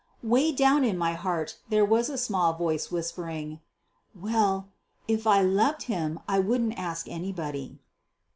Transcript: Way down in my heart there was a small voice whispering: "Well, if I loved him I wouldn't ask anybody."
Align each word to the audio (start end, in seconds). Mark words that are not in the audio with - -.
Way 0.23 0.51
down 0.51 0.83
in 0.83 0.97
my 0.97 1.13
heart 1.13 1.57
there 1.69 1.85
was 1.85 2.09
a 2.09 2.17
small 2.17 2.53
voice 2.53 2.89
whispering: 2.89 3.59
"Well, 4.15 4.69
if 5.07 5.27
I 5.27 5.43
loved 5.43 5.83
him 5.83 6.19
I 6.27 6.39
wouldn't 6.39 6.73
ask 6.79 7.07
anybody." 7.07 7.77